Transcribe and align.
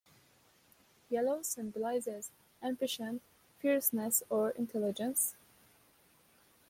Yellow 1.11 1.43
symbolizes 1.43 2.31
ambition, 2.63 3.21
fierceness, 3.59 4.23
or 4.31 4.49
intelligence. 4.49 5.35